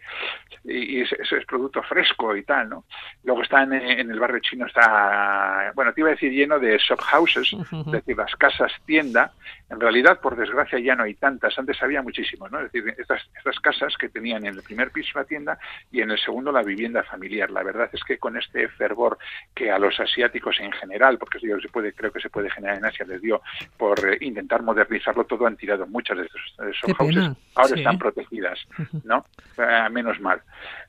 y, 0.64 1.02
eso 1.02 1.36
es, 1.36 1.46
producto 1.46 1.82
fresco 1.84 2.36
y 2.36 2.44
tal, 2.44 2.70
¿no? 2.70 2.86
Luego 3.24 3.42
está 3.42 3.64
en, 3.64 3.74
el 3.74 4.20
barrio 4.20 4.40
chino, 4.40 4.66
está, 4.66 5.72
bueno, 5.76 5.94
te 5.94 6.02
iba 6.02 6.10
a 6.10 6.14
decir 6.14 6.32
lleno 6.32 6.60
de 6.60 6.78
shop 6.78 7.02
houses, 7.02 7.54
es 7.54 7.92
decir, 7.92 8.18
las 8.18 8.36
casas 8.36 8.72
tienda, 8.86 9.34
en 9.70 9.80
realidad, 9.80 10.20
por 10.20 10.36
desgracia, 10.36 10.80
ya 10.80 10.96
no 10.96 11.04
hay 11.04 11.16
tantas, 11.16 11.58
antes 11.58 11.82
había 11.82 12.02
muchísimos, 12.02 12.52
¿no? 12.52 12.60
Es 12.60 12.72
decir, 12.72 12.94
estas, 12.98 13.28
estas 13.36 13.60
casas 13.60 13.98
que 13.98 14.10
tenían 14.10 14.46
en 14.46 14.56
el 14.56 14.64
primer 14.64 14.92
piso 14.92 15.18
la 15.20 15.26
tienda 15.26 15.58
y 15.92 16.02
en 16.02 16.12
el 16.12 16.20
segundo 16.20 16.52
la 16.52 16.62
vivienda 16.62 17.04
familiar. 17.04 17.50
La 17.50 17.64
verdad 17.64 17.90
es 17.92 18.04
que 18.04 18.18
con 18.18 18.38
este 18.38 18.68
fervor 18.70 19.18
que 19.54 19.72
a 19.72 19.80
los 19.80 20.00
asiáticos 20.00 20.60
en 20.60 20.72
general 20.72 21.15
porque 21.18 21.40
se 21.40 21.70
puede, 21.70 21.94
creo 21.94 22.12
que 22.12 22.20
se 22.20 22.30
puede 22.30 22.50
generar 22.50 22.78
en 22.78 22.86
Asia, 22.86 23.06
les 23.06 23.22
dio 23.22 23.42
por 23.78 24.00
eh, 24.08 24.18
intentar 24.22 24.62
modernizarlo 24.62 25.26
todo, 25.26 25.46
han 25.46 25.58
tirado 25.58 25.86
muchas 25.88 26.18
de 26.18 26.26
esos, 26.26 26.96
houses, 26.98 27.32
ahora 27.56 27.76
están 27.76 27.98
protegidas, 27.98 28.60
¿no? 29.04 29.26
Eh, 29.58 29.90
menos 29.92 30.20
mal. 30.20 30.42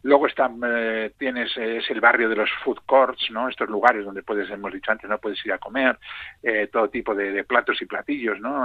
Luego 0.02 0.26
están, 0.26 0.60
eh, 0.64 1.12
tienes, 1.18 1.56
es 1.56 1.90
el 1.90 2.00
barrio 2.00 2.28
de 2.28 2.36
los 2.36 2.50
food 2.64 2.78
courts, 2.86 3.30
¿no? 3.30 3.48
Estos 3.48 3.68
lugares 3.68 4.04
donde 4.04 4.22
puedes, 4.22 4.50
hemos 4.50 4.72
dicho 4.72 4.92
antes, 4.92 5.08
no 5.08 5.18
puedes 5.18 5.44
ir 5.44 5.52
a 5.52 5.58
comer, 5.58 5.98
todo 6.72 6.88
tipo 6.88 7.14
de, 7.14 7.44
platos 7.44 7.80
y 7.82 7.86
platillos, 7.86 8.40
¿no? 8.40 8.64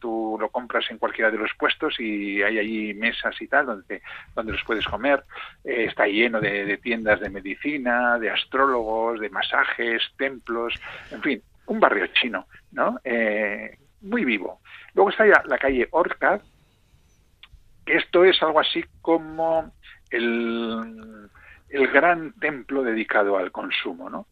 tú 0.00 0.36
lo 0.38 0.48
compras 0.48 0.84
en 0.90 0.98
cualquiera 0.98 1.30
de 1.30 1.38
los 1.38 1.50
puestos 1.58 1.98
y 1.98 2.42
hay 2.42 2.58
allí 2.58 2.94
mesas 2.94 3.40
y 3.40 3.46
tal 3.46 3.66
donde, 3.66 4.02
donde 4.34 4.52
los 4.52 4.62
puedes 4.64 4.84
comer. 4.86 5.24
está 5.64 6.06
lleno 6.06 6.40
de, 6.40 6.64
de 6.64 6.76
tiendas 6.78 7.20
de 7.20 7.30
medicina, 7.30 8.18
de 8.18 8.30
astrólogos, 8.30 9.20
de 9.20 9.30
masajes, 9.30 10.02
templos, 10.16 10.74
en 11.10 11.22
fin, 11.22 11.42
un 11.66 11.80
barrio 11.80 12.06
chino, 12.08 12.46
¿no? 12.72 12.98
Eh, 13.04 13.78
muy 14.02 14.24
vivo. 14.24 14.60
Luego 14.94 15.10
está 15.10 15.26
ya 15.26 15.42
la 15.46 15.58
calle 15.58 15.88
Orchard, 15.90 16.42
que 17.84 17.96
esto 17.96 18.24
es 18.24 18.42
algo 18.42 18.60
así 18.60 18.84
como 19.00 19.72
el, 20.10 21.28
el 21.68 21.88
gran 21.88 22.32
templo 22.34 22.82
dedicado 22.82 23.36
al 23.36 23.50
consumo, 23.50 24.10
¿no? 24.10 24.26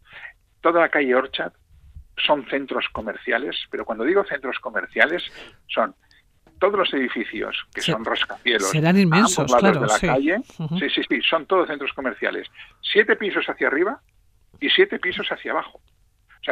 Toda 0.60 0.80
la 0.80 0.88
calle 0.88 1.14
Orchard 1.14 1.52
son 2.16 2.46
centros 2.48 2.86
comerciales, 2.92 3.56
pero 3.70 3.84
cuando 3.84 4.04
digo 4.04 4.24
centros 4.24 4.58
comerciales 4.58 5.22
son 5.66 5.94
todos 6.58 6.78
los 6.78 6.92
edificios 6.92 7.56
que 7.74 7.80
son 7.80 8.04
rascacielos 8.04 8.68
serán 8.68 8.98
inmensos, 8.98 9.50
claro, 9.56 9.80
de 9.80 9.86
la 9.86 9.98
calle, 9.98 10.40
sí, 10.78 10.90
sí, 10.90 11.02
sí, 11.08 11.20
son 11.22 11.46
todos 11.46 11.66
centros 11.66 11.92
comerciales. 11.94 12.48
Siete 12.82 13.16
pisos 13.16 13.46
hacia 13.48 13.68
arriba 13.68 14.00
y 14.60 14.68
siete 14.68 14.98
pisos 14.98 15.26
hacia 15.30 15.52
abajo. 15.52 15.80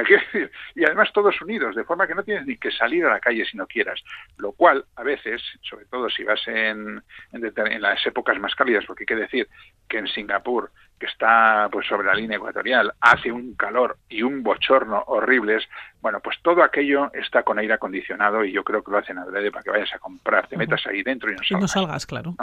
Y 0.74 0.84
además 0.84 1.12
todos 1.12 1.40
unidos, 1.40 1.74
de 1.74 1.84
forma 1.84 2.06
que 2.06 2.14
no 2.14 2.22
tienes 2.22 2.46
ni 2.46 2.56
que 2.56 2.70
salir 2.70 3.04
a 3.04 3.10
la 3.10 3.20
calle 3.20 3.44
si 3.44 3.56
no 3.56 3.66
quieras. 3.66 4.02
Lo 4.36 4.52
cual, 4.52 4.84
a 4.96 5.02
veces, 5.02 5.42
sobre 5.62 5.86
todo 5.86 6.08
si 6.08 6.24
vas 6.24 6.40
en, 6.46 7.02
en, 7.32 7.82
las 7.82 8.06
épocas 8.06 8.38
más 8.38 8.54
cálidas, 8.54 8.84
porque 8.86 9.02
hay 9.02 9.06
que 9.06 9.16
decir 9.16 9.48
que 9.88 9.98
en 9.98 10.06
Singapur 10.06 10.70
que 10.98 11.06
está 11.06 11.68
pues 11.70 11.86
sobre 11.86 12.06
la 12.06 12.14
línea 12.14 12.36
ecuatorial, 12.36 12.92
hace 13.00 13.30
un 13.30 13.54
calor 13.54 13.98
y 14.08 14.22
un 14.22 14.42
bochorno 14.42 15.04
horribles, 15.06 15.68
bueno, 16.00 16.20
pues 16.20 16.38
todo 16.42 16.62
aquello 16.62 17.10
está 17.12 17.42
con 17.42 17.58
aire 17.58 17.74
acondicionado 17.74 18.44
y 18.44 18.52
yo 18.52 18.62
creo 18.62 18.82
que 18.82 18.90
lo 18.90 18.98
hacen 18.98 19.18
adrede 19.18 19.50
para 19.50 19.64
que 19.64 19.70
vayas 19.70 19.92
a 19.92 19.98
comprar, 19.98 20.46
te 20.46 20.56
metas 20.56 20.86
ahí 20.86 21.02
dentro 21.02 21.30
y 21.30 21.34
no 21.34 21.42
salgas. 21.42 21.50
Y 21.50 21.62
no 21.62 21.68
salgas, 21.68 22.06
claro. 22.06 22.34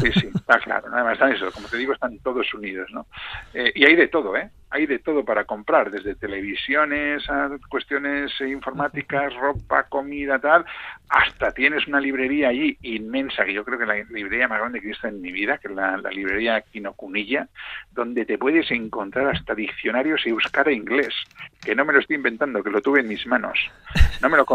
Sí, 0.00 0.12
sí, 0.12 0.30
está 0.34 0.58
claro. 0.58 0.88
Además 0.92 1.14
están 1.14 1.32
eso, 1.32 1.50
como 1.52 1.68
te 1.68 1.76
digo, 1.76 1.92
están 1.92 2.18
todos 2.20 2.52
unidos, 2.54 2.88
¿no? 2.92 3.06
Eh, 3.52 3.72
y 3.74 3.84
hay 3.84 3.94
de 3.94 4.08
todo, 4.08 4.36
¿eh? 4.36 4.50
Hay 4.70 4.86
de 4.86 4.98
todo 4.98 5.24
para 5.24 5.44
comprar, 5.44 5.90
desde 5.90 6.14
televisiones 6.14 7.28
a 7.30 7.50
cuestiones 7.70 8.32
informáticas, 8.40 9.34
ropa, 9.34 9.84
comida, 9.84 10.38
tal, 10.38 10.64
hasta 11.08 11.52
tienes 11.52 11.86
una 11.86 12.00
librería 12.00 12.48
allí 12.48 12.76
inmensa, 12.82 13.44
que 13.44 13.54
yo 13.54 13.64
creo 13.64 13.78
que 13.78 13.86
la 13.86 13.94
librería 13.94 14.48
más 14.48 14.60
grande 14.60 14.80
que 14.80 14.86
he 14.86 14.90
visto 14.90 15.08
en 15.08 15.20
mi 15.20 15.32
vida, 15.32 15.58
que 15.58 15.68
es 15.68 15.74
la, 15.74 15.96
la 15.96 16.10
librería 16.10 16.60
Quinocunilla, 16.60 17.48
donde 17.90 18.24
te 18.24 18.38
puedes 18.38 18.70
encontrar 18.70 19.34
hasta 19.34 19.54
diccionarios 19.54 20.26
y 20.26 20.32
buscar 20.32 20.70
inglés, 20.70 21.14
que 21.60 21.74
no 21.74 21.84
me 21.84 21.92
lo 21.92 22.00
estoy 22.00 22.16
inventando, 22.16 22.62
que 22.62 22.70
lo 22.70 22.80
tuve 22.80 23.00
en 23.00 23.08
mis 23.08 23.26
manos. 23.26 23.58
No 24.20 24.28
me 24.28 24.36
lo, 24.36 24.46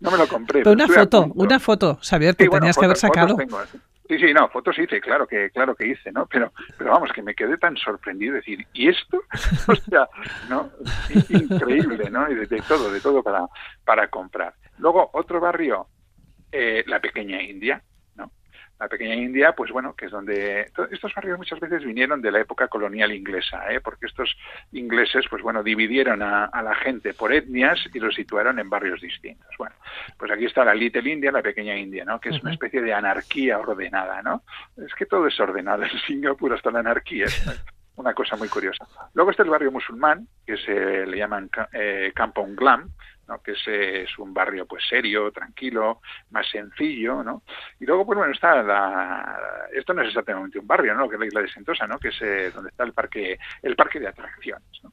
no 0.00 0.10
me 0.10 0.18
lo 0.18 0.26
compré. 0.28 0.62
una 0.68 0.88
foto, 0.88 1.26
una 1.34 1.58
foto, 1.58 1.98
Xavier, 2.02 2.36
que 2.36 2.48
tenías 2.48 2.76
que 2.76 2.84
haber 2.84 2.96
sacado. 2.96 3.36
Sí, 4.08 4.18
sí, 4.18 4.34
no, 4.34 4.48
fotos 4.48 4.78
hice, 4.78 5.00
claro 5.00 5.26
que, 5.26 5.50
claro 5.50 5.74
que 5.74 5.86
hice, 5.86 6.12
¿no? 6.12 6.26
Pero, 6.26 6.52
pero 6.76 6.90
vamos, 6.90 7.10
que 7.14 7.22
me 7.22 7.34
quedé 7.34 7.56
tan 7.56 7.76
sorprendido 7.76 8.32
de 8.32 8.40
decir, 8.40 8.66
¿y 8.74 8.88
esto? 8.88 9.22
o 9.68 9.74
sea, 9.74 10.08
¿no? 10.50 10.70
Increíble, 11.30 12.10
¿no? 12.10 12.30
Y 12.30 12.34
de, 12.34 12.60
todo, 12.68 12.92
de 12.92 13.00
todo 13.00 13.22
para, 13.22 13.46
para 13.84 14.08
comprar. 14.08 14.54
Luego, 14.78 15.08
otro 15.14 15.40
barrio, 15.40 15.86
eh, 16.50 16.84
la 16.86 17.00
pequeña 17.00 17.40
India, 17.40 17.82
la 18.82 18.88
pequeña 18.88 19.14
India, 19.14 19.52
pues 19.52 19.70
bueno, 19.70 19.94
que 19.94 20.06
es 20.06 20.10
donde 20.10 20.72
estos 20.90 21.14
barrios 21.14 21.38
muchas 21.38 21.60
veces 21.60 21.84
vinieron 21.84 22.20
de 22.20 22.32
la 22.32 22.40
época 22.40 22.66
colonial 22.66 23.12
inglesa, 23.12 23.72
¿eh? 23.72 23.80
porque 23.80 24.06
estos 24.06 24.36
ingleses, 24.72 25.24
pues 25.30 25.40
bueno, 25.40 25.62
dividieron 25.62 26.20
a, 26.20 26.50
la 26.62 26.74
gente 26.74 27.14
por 27.14 27.32
etnias 27.32 27.78
y 27.94 28.00
los 28.00 28.14
situaron 28.14 28.58
en 28.58 28.68
barrios 28.68 29.00
distintos. 29.00 29.48
Bueno, 29.56 29.76
pues 30.18 30.32
aquí 30.32 30.46
está 30.46 30.64
la 30.64 30.74
Little 30.74 31.08
India, 31.08 31.30
la 31.30 31.42
pequeña 31.42 31.76
India, 31.76 32.04
¿no? 32.04 32.20
Que 32.20 32.30
es 32.30 32.42
una 32.42 32.52
especie 32.52 32.82
de 32.82 32.92
anarquía 32.92 33.58
ordenada, 33.58 34.20
¿no? 34.20 34.42
Es 34.76 34.92
que 34.94 35.06
todo 35.06 35.28
es 35.28 35.38
ordenado 35.38 35.84
en 35.84 35.98
Singapur 36.06 36.52
hasta 36.52 36.72
la 36.72 36.80
anarquía. 36.80 37.26
Una 37.96 38.14
cosa 38.14 38.36
muy 38.36 38.48
curiosa. 38.48 38.86
Luego 39.14 39.30
está 39.30 39.42
el 39.42 39.50
barrio 39.50 39.70
musulmán, 39.70 40.26
que 40.46 40.56
se 40.56 41.06
le 41.06 41.16
llaman 41.16 41.50
eh, 41.72 42.12
Kampong 42.14 42.54
Glam, 42.54 42.90
que 43.40 43.52
es, 44.02 44.18
un 44.18 44.34
barrio 44.34 44.66
pues 44.66 44.84
serio, 44.88 45.30
tranquilo, 45.30 46.00
más 46.30 46.48
sencillo, 46.50 47.22
¿no? 47.22 47.42
Y 47.80 47.86
luego, 47.86 48.04
pues 48.04 48.18
bueno, 48.18 48.32
está 48.32 48.62
la, 48.62 49.68
esto 49.72 49.94
no 49.94 50.02
es 50.02 50.08
exactamente 50.08 50.58
un 50.58 50.66
barrio, 50.66 50.94
¿no? 50.94 51.08
Que 51.08 51.16
es 51.16 51.20
la 51.20 51.26
isla 51.26 51.42
de 51.42 51.48
Sentosa, 51.48 51.86
¿no? 51.86 51.98
Que 51.98 52.08
es 52.08 52.20
eh, 52.20 52.50
donde 52.54 52.70
está 52.70 52.84
el 52.84 52.92
parque, 52.92 53.38
el 53.62 53.76
parque 53.76 54.00
de 54.00 54.08
atracciones, 54.08 54.68
¿no? 54.82 54.92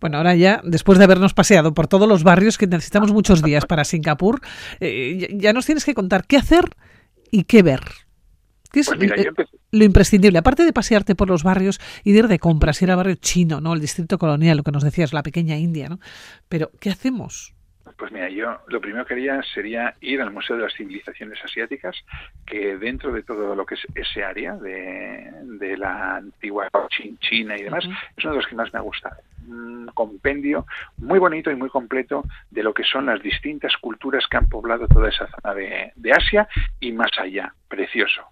Bueno, 0.00 0.18
ahora 0.18 0.34
ya, 0.34 0.60
después 0.64 0.98
de 0.98 1.04
habernos 1.04 1.32
paseado 1.32 1.74
por 1.74 1.86
todos 1.86 2.08
los 2.08 2.24
barrios 2.24 2.58
que 2.58 2.66
necesitamos 2.66 3.12
muchos 3.12 3.42
días 3.42 3.66
para 3.66 3.84
Singapur, 3.84 4.40
eh, 4.80 5.28
ya 5.32 5.52
nos 5.52 5.66
tienes 5.66 5.84
que 5.84 5.94
contar 5.94 6.26
qué 6.26 6.36
hacer 6.36 6.64
y 7.30 7.44
qué 7.44 7.62
ver. 7.62 7.80
Pues 8.74 9.50
lo 9.70 9.84
imprescindible? 9.84 10.38
Aparte 10.38 10.64
de 10.64 10.72
pasearte 10.72 11.14
por 11.14 11.28
los 11.28 11.42
barrios 11.42 11.80
y 12.02 12.12
de 12.12 12.20
ir 12.20 12.28
de 12.28 12.38
compras, 12.38 12.80
ir 12.82 12.90
al 12.90 12.96
barrio 12.96 13.14
chino, 13.16 13.60
¿no? 13.60 13.74
El 13.74 13.80
distrito 13.80 14.18
colonial, 14.18 14.56
lo 14.56 14.62
que 14.62 14.72
nos 14.72 14.82
decías, 14.82 15.12
la 15.12 15.22
pequeña 15.22 15.56
India, 15.56 15.88
¿no? 15.88 15.98
Pero, 16.48 16.70
¿qué 16.80 16.90
hacemos? 16.90 17.54
Pues 17.96 18.10
mira, 18.10 18.28
yo 18.28 18.58
lo 18.68 18.80
primero 18.80 19.04
que 19.04 19.14
haría 19.14 19.40
sería 19.54 19.94
ir 20.00 20.20
al 20.20 20.32
Museo 20.32 20.56
de 20.56 20.62
las 20.62 20.74
Civilizaciones 20.74 21.38
Asiáticas, 21.44 21.96
que 22.46 22.76
dentro 22.76 23.12
de 23.12 23.22
todo 23.22 23.54
lo 23.54 23.64
que 23.64 23.74
es 23.74 23.86
ese 23.94 24.24
área 24.24 24.56
de, 24.56 25.76
la 25.76 26.16
antigua 26.16 26.68
China 27.20 27.56
y 27.56 27.62
demás, 27.62 27.84
es 28.16 28.24
uno 28.24 28.34
de 28.34 28.40
los 28.40 28.46
que 28.46 28.56
más 28.56 28.72
me 28.72 28.78
ha 28.78 28.82
gustado 28.82 29.16
compendio 29.94 30.66
muy 30.98 31.18
bonito 31.18 31.50
y 31.50 31.56
muy 31.56 31.68
completo 31.68 32.24
de 32.50 32.62
lo 32.62 32.74
que 32.74 32.84
son 32.84 33.06
las 33.06 33.22
distintas 33.22 33.76
culturas 33.76 34.26
que 34.28 34.36
han 34.36 34.48
poblado 34.48 34.86
toda 34.88 35.08
esa 35.08 35.28
zona 35.28 35.54
de, 35.54 35.92
Asia 36.12 36.48
y 36.80 36.92
más 36.92 37.10
allá. 37.18 37.52
Precioso. 37.66 38.22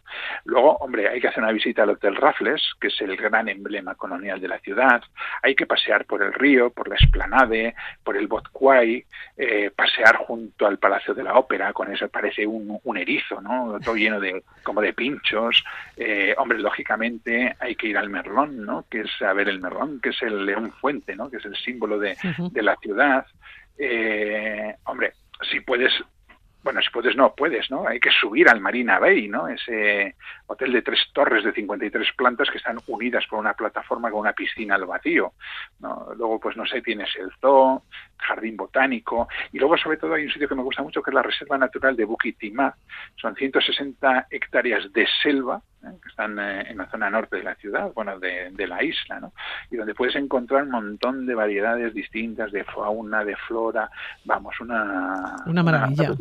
Luego, 0.45 0.77
hombre, 0.77 1.09
hay 1.09 1.21
que 1.21 1.27
hacer 1.27 1.43
una 1.43 1.51
visita 1.51 1.83
al 1.83 1.91
Hotel 1.91 2.15
Raffles, 2.15 2.63
que 2.81 2.87
es 2.89 3.01
el 3.01 3.17
gran 3.17 3.49
emblema 3.49 3.97
colonial 3.97 4.41
de 4.41 4.47
la 4.47 4.61
ciudad. 4.61 5.03
Hay 5.43 5.57
que 5.57 5.67
pasear 5.67 6.05
por 6.05 6.23
el 6.23 6.33
río, 6.33 6.71
por 6.71 6.87
la 6.87 6.95
esplanade, 6.95 7.75
por 8.05 8.17
el 8.17 8.29
Bot 8.29 8.51
eh, 9.37 9.73
pasear 9.75 10.17
junto 10.19 10.65
al 10.65 10.79
Palacio 10.79 11.13
de 11.13 11.25
la 11.25 11.35
Ópera, 11.35 11.73
con 11.73 11.93
eso 11.93 12.09
parece 12.09 12.47
un, 12.47 12.97
erizo, 12.97 13.41
¿no? 13.41 13.81
Todo 13.85 13.97
lleno 13.97 14.21
de 14.21 14.45
como 14.63 14.81
de 14.81 14.93
pinchos. 14.93 15.65
Eh, 15.97 16.37
hombre, 16.39 16.59
lógicamente 16.59 17.57
hay 17.59 17.75
que 17.75 17.89
ir 17.89 17.99
al 17.99 18.11
Merlón, 18.11 18.65
¿no? 18.65 18.85
Que 18.89 19.01
es 19.01 19.23
a 19.23 19.33
ver 19.33 19.49
el 19.49 19.61
Merlón, 19.61 20.01
que 20.01 20.11
es 20.11 20.23
el 20.23 20.47
león 20.47 20.71
fuente 20.81 21.02
que 21.05 21.37
es 21.37 21.45
el 21.45 21.57
símbolo 21.57 21.99
de, 21.99 22.17
la 22.55 22.77
ciudad. 22.77 23.27
Eh, 23.79 24.75
hombre, 24.85 25.13
si 25.51 25.61
puedes 25.61 25.93
bueno, 26.63 26.81
si 26.81 26.91
puedes, 26.91 27.17
no 27.17 27.35
puedes, 27.35 27.71
¿no? 27.71 27.89
Hay 27.89 27.99
que 27.99 28.11
subir 28.11 28.49
al 28.49 28.61
Marina 28.61 29.01
Bay, 29.01 29.27
¿no? 29.27 29.49
Ese 29.49 30.15
hotel 30.47 30.73
de 30.73 30.83
tres 30.83 31.01
torres 31.13 31.43
de 31.43 31.53
53 31.53 32.13
plantas 32.17 32.51
que 32.51 32.59
están 32.59 32.79
unidas 32.87 33.27
por 33.27 33.41
una 33.41 33.55
plataforma 33.55 34.11
con 34.11 34.21
una 34.21 34.33
piscina 34.33 34.77
al 34.77 34.87
vacío, 34.87 35.33
¿no? 35.81 36.09
Luego, 36.17 36.39
pues 36.39 36.57
no 36.57 36.65
sé, 36.65 36.81
tienes 36.81 37.09
el 37.17 37.33
zoo, 37.41 37.83
jardín 38.17 38.57
botánico, 38.57 39.29
y 39.53 39.59
luego 39.59 39.77
sobre 39.77 39.97
todo 39.97 40.15
hay 40.15 40.25
un 40.25 40.31
sitio 40.31 40.49
que 40.49 40.55
me 40.55 40.63
gusta 40.63 40.83
mucho 40.83 41.03
que 41.03 41.11
es 41.11 41.15
la 41.15 41.23
Reserva 41.23 41.59
Natural 41.59 41.97
de 41.97 42.05
Bukit 42.05 42.39
Timah. 42.39 42.75
Son 43.17 43.35
160 43.35 44.29
hectáreas 44.31 44.93
de 44.93 45.07
selva. 45.21 45.61
Que 46.03 46.09
están 46.09 46.39
eh, 46.39 46.71
en 46.71 46.79
la 46.79 46.89
zona 46.91 47.11
norte 47.11 47.37
de 47.37 47.43
la 47.43 47.55
ciudad, 47.57 47.93
bueno, 47.95 48.19
de, 48.19 48.51
de, 48.51 48.67
la 48.67 48.83
isla, 48.83 49.21
¿no? 49.21 49.33
Y 49.71 49.77
donde 49.77 49.95
puedes 49.95 50.15
encontrar 50.17 50.63
un 50.63 50.71
montón 50.71 51.27
de 51.27 51.35
variedades 51.35 51.93
distintas 51.95 52.53
de 52.53 52.65
fauna, 52.65 53.25
de 53.25 53.37
flora, 53.37 53.91
vamos, 54.25 54.59
una... 54.61 55.37
Una 55.47 55.63
maravilla. 55.63 56.15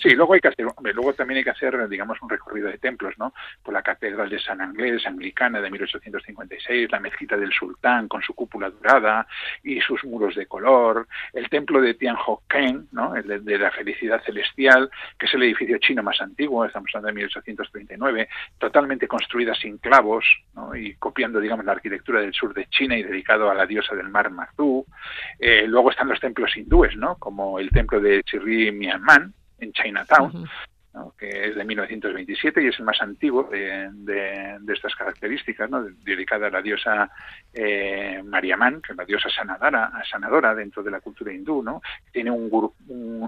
sí, 0.00 0.10
luego 0.10 0.34
hay 0.34 0.40
que 0.40 0.48
hacer, 0.48 0.66
luego 0.94 1.12
también 1.12 1.38
hay 1.38 1.44
que 1.44 1.50
hacer, 1.50 1.88
digamos, 1.88 2.20
un 2.22 2.28
recorrido 2.28 2.68
de 2.68 2.78
templos, 2.78 3.14
¿no? 3.18 3.32
Por 3.62 3.74
la 3.74 3.82
Catedral 3.82 4.28
de 4.28 4.38
San 4.38 4.60
Anglés, 4.60 5.06
anglicana 5.06 5.60
de 5.60 5.70
1856, 5.70 6.90
la 6.90 7.00
Mezquita 7.00 7.36
del 7.36 7.52
Sultán 7.52 8.08
con 8.08 8.22
su 8.22 8.34
cúpula 8.34 8.70
dorada 8.70 9.26
y 9.62 9.80
sus 9.80 10.04
muros 10.04 10.34
de 10.34 10.46
color, 10.46 11.06
el 11.32 11.48
templo 11.48 11.80
de 11.80 11.94
Tianhoken, 11.94 12.88
¿no? 12.92 13.14
El 13.14 13.44
de, 13.44 13.58
la 13.58 13.70
felicidad 13.70 14.22
celestial, 14.24 14.90
que 15.18 15.26
es 15.26 15.34
el 15.34 15.42
edificio 15.42 15.78
chino 15.78 16.02
más 16.02 16.20
antiguo, 16.20 16.64
estamos 16.64 16.90
hablando 16.94 17.08
de 17.08 17.14
1839, 17.14 18.28
totalmente 18.58 19.01
construida 19.08 19.54
sin 19.54 19.78
clavos, 19.78 20.24
y 20.74 20.94
copiando, 20.94 21.40
digamos, 21.40 21.64
la 21.64 21.72
arquitectura 21.72 22.20
del 22.20 22.32
sur 22.32 22.54
de 22.54 22.66
China 22.66 22.96
y 22.96 23.02
dedicado 23.02 23.50
a 23.50 23.54
la 23.54 23.66
diosa 23.66 23.94
del 23.94 24.08
mar 24.08 24.30
Magdu. 24.30 24.86
Eh, 25.38 25.64
luego 25.66 25.90
están 25.90 26.08
los 26.08 26.20
templos 26.20 26.56
hindúes, 26.56 26.96
¿no? 26.96 27.16
Como 27.16 27.58
el 27.58 27.70
templo 27.70 28.00
de 28.00 28.22
Chirri 28.22 28.72
Mianman, 28.72 29.32
en 29.58 29.72
Chinatown, 29.72 30.48
que 31.16 31.48
es 31.48 31.54
de 31.54 31.64
1927 31.64 32.62
y 32.62 32.66
es 32.68 32.78
el 32.78 32.84
más 32.84 33.00
antiguo 33.00 33.48
de, 33.50 34.58
estas 34.72 34.94
características, 34.94 35.70
¿no? 35.70 35.82
dedicada 35.82 36.48
a 36.48 36.50
la 36.50 36.62
diosa 36.62 37.10
eh, 37.52 38.22
Mariamán, 38.24 38.82
que 38.82 38.92
es 38.92 38.98
la 38.98 39.04
diosa 39.04 39.28
sanadora, 39.30 39.90
sanadora 40.10 40.54
dentro 40.54 40.82
de 40.82 40.90
la 40.90 41.00
cultura 41.00 41.32
hindú. 41.32 41.62
¿no? 41.62 41.80
Tiene 42.12 42.30
un, 42.30 42.50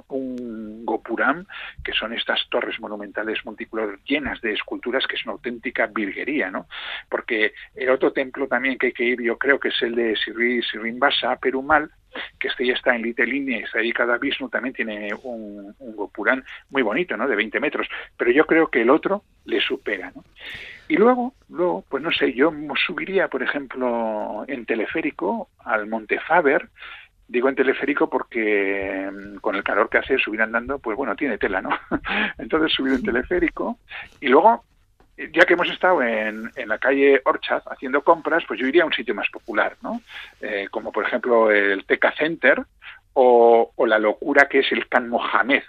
un, 0.09 0.85
gopuram, 0.85 1.47
que 1.83 1.93
son 1.93 2.13
estas 2.13 2.47
torres 2.51 2.79
monumentales 2.81 3.45
multicolor 3.45 4.01
llenas 4.05 4.41
de 4.41 4.53
esculturas, 4.53 5.07
que 5.07 5.17
es 5.17 5.25
una 5.25 5.33
auténtica 5.33 5.87
virguería. 5.87 6.51
¿no? 6.51 6.67
Porque 7.09 7.55
el 7.75 7.91
otro 7.91 8.13
templo 8.13 8.47
también 8.47 8.79
que 8.79 8.87
hay 8.87 8.93
que 8.93 9.05
ir, 9.05 9.23
yo 9.23 9.39
creo 9.39 9.59
que 9.59 9.69
es 9.69 9.83
el 9.83 9.95
de 9.95 10.17
Sri 10.17 10.63
Srimbasa, 10.63 11.37
Perumal, 11.37 11.91
que 12.39 12.49
este 12.49 12.67
ya 12.67 12.75
está 12.75 12.95
en 12.95 13.03
Little 13.03 13.35
India 13.35 13.59
y 13.59 13.63
está 13.63 13.79
dedicado 13.79 14.13
a 14.13 14.19
Vishnu, 14.19 14.49
también 14.49 14.75
tiene 14.75 15.15
un, 15.23 15.75
un 15.79 15.97
Gopurán 15.97 16.45
muy 16.71 16.83
bonito, 16.83 17.17
¿no? 17.17 17.29
De 17.29 17.37
20 17.37 17.61
metros, 17.61 17.87
pero 18.17 18.31
yo 18.31 18.47
creo 18.47 18.69
que 18.69 18.83
el 18.83 18.91
otro 18.91 19.23
le 19.45 19.61
supera, 19.61 20.13
¿no? 20.15 20.25
Y 20.89 20.97
luego, 20.97 21.35
luego, 21.49 21.85
pues 21.89 22.03
no 22.03 22.13
sé, 22.13 22.35
yo 22.35 22.53
subiría, 22.87 23.29
por 23.29 23.43
ejemplo, 23.43 24.45
en 24.47 24.67
teleférico 24.67 25.49
al 25.59 25.87
Monte 25.87 26.21
Faber, 26.21 26.69
Digo 27.27 27.49
en 27.49 27.55
teleférico 27.55 28.11
porque 28.11 29.11
mm, 29.11 29.37
con 29.39 29.57
el 29.57 29.65
calor 29.65 29.89
que 29.89 29.99
hace 29.99 30.19
subir 30.19 30.43
andando, 30.43 30.79
pues 30.79 30.97
bueno, 30.97 31.17
tiene 31.17 31.39
tela, 31.39 31.63
¿no? 31.63 31.71
Entonces 32.39 32.73
subir 32.73 32.93
en 32.95 33.03
teleférico 33.03 33.79
y 34.21 34.29
luego 34.29 34.65
ya 35.17 35.45
que 35.45 35.55
hemos 35.55 35.71
estado 35.71 36.03
en, 36.03 36.51
en, 36.57 36.69
la 36.69 36.79
calle 36.79 37.21
Orchard 37.25 37.63
haciendo 37.67 38.03
compras, 38.03 38.45
pues 38.47 38.59
yo 38.59 38.67
iría 38.67 38.83
a 38.83 38.87
un 38.87 38.93
sitio 38.93 39.15
más 39.15 39.29
popular, 39.31 39.77
¿no? 39.83 40.01
Eh, 40.41 40.69
como 40.71 40.91
por 40.91 41.07
ejemplo 41.07 41.51
el 41.51 41.85
Teca 41.85 42.13
Center 42.13 42.65
o, 43.15 43.73
la 43.87 43.99
locura 43.99 44.49
que 44.49 44.61
es 44.61 44.73
el 44.73 44.89
Can 44.89 45.09
Mohamed, 45.09 45.63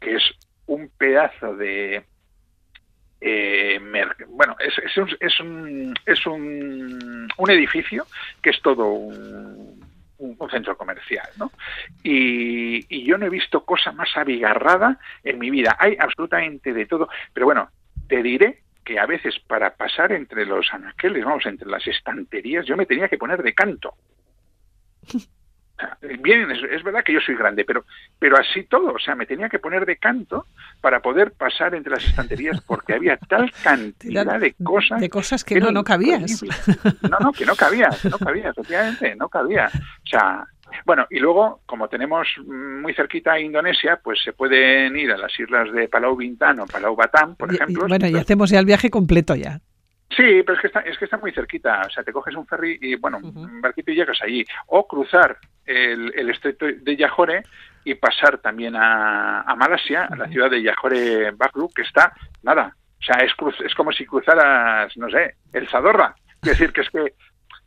que 0.00 0.16
es 0.16 0.22
un 0.66 0.90
pedazo 0.96 1.56
de... 1.56 2.04
Eh, 3.20 3.80
bueno, 4.28 4.54
es, 4.60 4.78
es, 4.78 4.96
un, 4.98 5.08
es, 5.18 5.40
un, 5.40 5.94
es 6.04 6.26
un, 6.26 7.50
edificio 7.50 8.06
que 8.42 8.50
es 8.50 8.60
todo 8.60 8.86
un, 8.86 9.82
centro 10.50 10.76
comercial, 10.76 11.26
¿no? 11.38 11.50
Y, 12.02 13.04
yo 13.04 13.18
no 13.18 13.26
he 13.26 13.30
visto 13.30 13.64
cosa 13.64 13.92
más 13.92 14.16
abigarrada 14.16 14.98
en 15.24 15.38
mi 15.38 15.50
vida. 15.50 15.76
Hay 15.80 15.96
absolutamente 15.98 16.72
de 16.72 16.86
todo, 16.86 17.08
pero 17.32 17.46
bueno, 17.46 17.70
te 18.08 18.22
diré 18.22 18.63
que 18.84 18.98
a 18.98 19.06
veces 19.06 19.34
para 19.46 19.74
pasar 19.74 20.12
entre 20.12 20.46
los 20.46 20.66
anaqueles, 20.72 21.24
vamos, 21.24 21.46
entre 21.46 21.68
las 21.68 21.86
estanterías, 21.86 22.66
yo 22.66 22.76
me 22.76 22.86
tenía 22.86 23.08
que 23.08 23.18
poner 23.18 23.42
de 23.42 23.54
canto. 23.54 23.94
Bien, 26.22 26.48
es, 26.50 26.84
verdad 26.84 27.02
que 27.04 27.12
yo 27.12 27.20
soy 27.20 27.34
grande, 27.34 27.64
pero, 27.64 27.84
pero 28.18 28.38
así 28.38 28.62
todo, 28.64 28.92
o 28.92 28.98
sea, 28.98 29.16
me 29.16 29.26
tenía 29.26 29.48
que 29.48 29.58
poner 29.58 29.84
de 29.84 29.96
canto 29.96 30.46
para 30.80 31.00
poder 31.00 31.32
pasar 31.32 31.74
entre 31.74 31.92
las 31.92 32.04
estanterías 32.04 32.60
porque 32.60 32.94
había 32.94 33.16
tal 33.16 33.50
cantidad 33.62 34.38
de 34.38 34.54
cosas. 34.54 35.00
De 35.00 35.10
cosas 35.10 35.42
que, 35.42 35.58
no, 35.58 35.72
no 35.72 35.82
cabías. 35.82 36.42
No, 37.02 37.18
no, 37.20 37.32
que 37.32 37.44
no 37.44 37.56
cabía, 37.56 37.90
no 38.08 38.18
cabía, 38.18 38.50
efectivamente, 38.50 39.16
no 39.16 39.28
cabía. 39.28 39.68
O 39.74 40.06
sea, 40.06 40.44
bueno, 40.84 41.06
y 41.10 41.18
luego, 41.18 41.60
como 41.66 41.88
tenemos 41.88 42.28
muy 42.46 42.94
cerquita 42.94 43.32
a 43.32 43.40
Indonesia, 43.40 44.00
pues 44.02 44.22
se 44.22 44.32
pueden 44.32 44.96
ir 44.96 45.12
a 45.12 45.16
las 45.16 45.38
islas 45.38 45.72
de 45.72 45.88
Palau 45.88 46.16
Bintan 46.16 46.60
o 46.60 46.66
Palau 46.66 46.96
Batam, 46.96 47.36
por 47.36 47.52
ejemplo. 47.52 47.86
bueno, 47.88 48.06
y 48.06 48.16
hacemos 48.16 48.50
ya 48.50 48.58
el 48.58 48.66
viaje 48.66 48.90
completo 48.90 49.34
ya. 49.34 49.60
Sí, 50.10 50.42
pero 50.44 50.54
es 50.54 50.60
que 50.60 50.66
está, 50.68 50.80
es 50.80 50.96
que 50.96 51.06
está 51.06 51.16
muy 51.16 51.32
cerquita. 51.32 51.82
O 51.86 51.90
sea, 51.90 52.04
te 52.04 52.12
coges 52.12 52.36
un 52.36 52.46
ferry 52.46 52.78
y, 52.80 52.94
bueno, 52.96 53.18
un 53.18 53.60
barquito 53.60 53.90
y 53.90 53.96
llegas 53.96 54.18
allí. 54.22 54.44
O 54.66 54.86
cruzar 54.86 55.36
el, 55.64 56.12
el 56.14 56.30
estrecho 56.30 56.66
de 56.66 56.96
Yajore 56.96 57.42
y 57.84 57.94
pasar 57.94 58.38
también 58.38 58.76
a, 58.76 59.40
a 59.42 59.56
Malasia, 59.56 60.04
a 60.04 60.16
la 60.16 60.28
ciudad 60.28 60.50
de 60.50 60.62
Yajore 60.62 61.32
Bakru, 61.32 61.68
que 61.74 61.82
está, 61.82 62.12
nada, 62.42 62.76
o 63.00 63.02
sea, 63.04 63.24
es, 63.24 63.32
es 63.64 63.74
como 63.74 63.92
si 63.92 64.06
cruzaras, 64.06 64.96
no 64.96 65.10
sé, 65.10 65.34
el 65.52 65.68
Zadorra. 65.68 66.14
Es 66.42 66.50
decir, 66.50 66.72
que 66.72 66.80
es 66.80 66.90
que 66.90 67.12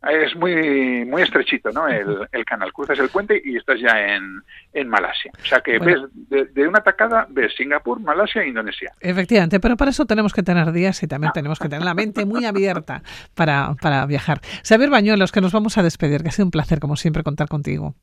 es 0.04 0.36
muy 0.36 1.06
muy 1.06 1.22
estrechito 1.22 1.72
¿no? 1.72 1.88
el, 1.88 2.28
el, 2.32 2.46
canal. 2.46 2.72
Cruzas 2.72 3.00
el 3.00 3.10
puente 3.10 3.42
y 3.44 3.58
estás 3.58 3.80
ya 3.80 4.16
en, 4.16 4.42
en 4.74 4.88
Malasia. 4.88 5.32
O 5.42 5.46
sea 5.46 5.62
que 5.62 5.80
ves 5.80 6.00
de, 6.14 6.68
una 6.68 6.82
tacada, 6.82 7.26
ves 7.30 7.54
Singapur, 7.56 8.00
Malasia 8.00 8.44
e 8.44 8.50
Indonesia. 8.50 8.92
Efectivamente, 9.00 9.60
pero 9.60 9.76
para 9.76 9.92
eso 9.92 10.06
tenemos 10.06 10.34
que 10.34 10.44
tener 10.44 10.72
días 10.72 11.02
y 11.04 11.08
también 11.08 11.34
tenemos 11.34 11.60
que 11.60 11.70
tener 11.70 11.84
la 11.84 11.94
mente 11.94 12.26
muy 12.26 12.46
abierta 12.46 13.02
para, 13.34 13.74
para 13.82 14.06
viajar. 14.06 14.40
Saber 14.62 14.90
Bañuelos, 14.90 15.32
que 15.32 15.42
nos 15.42 15.52
vamos 15.52 15.78
a 15.78 15.84
despedir, 15.84 16.22
que 16.22 16.30
ha 16.30 16.32
sido 16.32 16.46
un 16.46 16.52
placer, 16.52 16.80
como 16.80 16.96
siempre, 16.96 17.24
contar 17.24 17.48
contigo. 17.48 17.96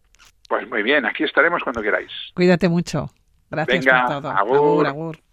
Pues 0.49 0.69
muy 0.69 0.83
bien, 0.83 1.07
aquí 1.07 1.25
estaremos 1.25 1.63
cuando 1.63 1.81
queráis. 1.81 2.11
Cuídate 2.35 2.69
mucho. 2.69 3.11
Gracias 3.51 3.87
por 3.87 4.09
todo. 4.09 4.31
Agur. 4.31 4.87
agur. 4.87 5.25